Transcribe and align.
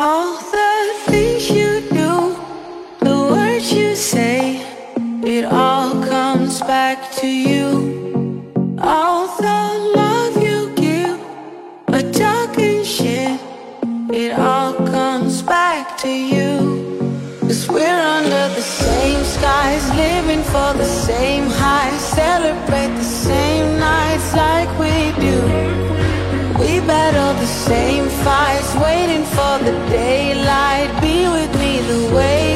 All 0.00 0.36
the 0.36 0.94
things 1.10 1.50
you 1.50 1.80
do, 1.90 2.36
the 3.00 3.16
words 3.32 3.72
you 3.72 3.96
say, 3.96 4.62
it 5.24 5.44
all 5.44 5.90
comes 6.04 6.60
back 6.60 7.10
to 7.16 7.26
you. 7.26 8.54
All 8.78 9.26
the 9.38 9.60
love 9.96 10.40
you 10.40 10.72
give, 10.76 11.18
a 11.88 12.12
talking 12.12 12.84
shit, 12.84 13.40
it 14.12 14.38
all 14.38 14.74
comes 14.74 15.42
back 15.42 15.98
to 15.98 16.08
you. 16.08 17.10
Cause 17.40 17.68
we're 17.68 18.02
under 18.18 18.54
the 18.54 18.62
same 18.62 19.24
skies, 19.24 19.84
living 19.96 20.44
for 20.44 20.74
the 20.74 20.90
same 21.08 21.46
highs, 21.48 22.00
celebrate 22.00 22.94
the 22.94 23.02
same 23.02 23.27
fights, 28.24 28.74
waiting 28.76 29.24
for 29.24 29.54
the 29.66 29.72
daylight. 29.88 30.90
Be 31.00 31.28
with 31.28 31.52
me 31.60 31.80
the 31.80 32.14
way 32.14 32.47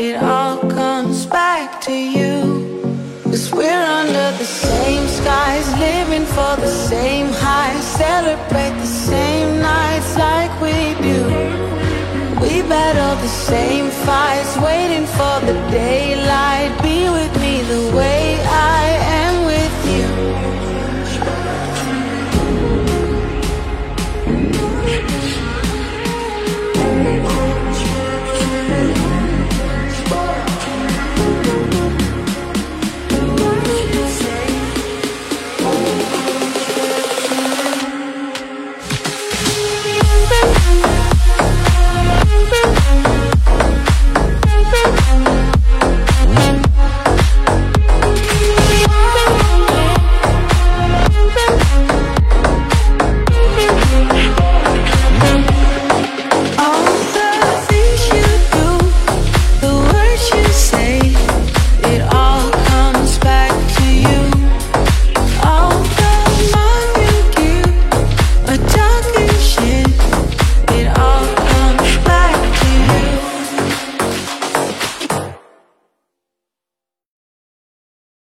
it 0.00 0.16
all 0.16 0.58
comes 0.70 1.26
back 1.26 1.80
to 1.82 1.92
you. 1.92 2.38
Cause 3.24 3.52
we're 3.52 3.86
under 4.00 4.28
the 4.38 4.44
same 4.44 5.06
skies 5.06 5.66
Living 5.78 6.24
for 6.24 6.54
the 6.56 6.72
same 6.90 7.28
highs 7.30 7.84
Celebrate 7.84 8.74
the 8.80 8.92
same 9.10 9.60
nights 9.60 10.16
like 10.16 10.52
we 10.66 10.76
do. 11.08 11.20
We 12.42 12.62
battle 12.62 13.14
the 13.26 13.34
same 13.50 13.88
fights 14.06 14.56
Waiting 14.58 15.06
for 15.18 15.36
the 15.48 15.56
daylight. 15.70 16.70
Be 16.82 16.98
with 17.16 17.32
me 17.42 17.62
the 17.72 17.94
way 17.94 18.40
I 18.42 18.79